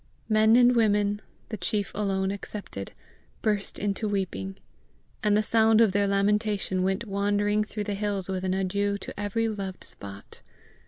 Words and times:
Men 0.27 0.55
and 0.55 0.75
women, 0.75 1.21
the 1.49 1.57
chief 1.57 1.93
alone 1.93 2.31
excepted, 2.31 2.93
burst 3.43 3.77
into 3.77 4.07
weeping, 4.09 4.57
and 5.21 5.37
the 5.37 5.43
sound 5.43 5.79
of 5.79 5.91
their 5.91 6.07
lamentation 6.07 6.81
went 6.81 7.05
wandering 7.05 7.63
through 7.63 7.83
the 7.83 7.93
hills 7.93 8.27
with 8.27 8.43
an 8.43 8.55
adieu 8.55 8.97
to 8.97 9.19
every 9.19 9.47
loved 9.47 9.83
spot. 9.83 10.41